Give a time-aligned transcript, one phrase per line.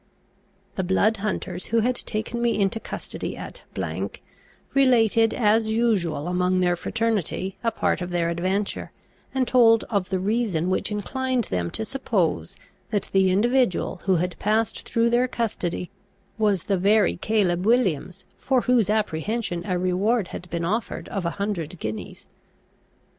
[0.77, 3.61] The blood hunters who had taken me into custody at,
[4.75, 8.91] related, as usual among their fraternity, a part of their adventure,
[9.31, 12.57] and told of the reason which inclined them to suppose,
[12.89, 15.91] that the individual who had passed through their custody,
[16.35, 21.37] was the very Caleb Williams for whose apprehension a reward had been offered of a
[21.37, 22.25] hundred guineas.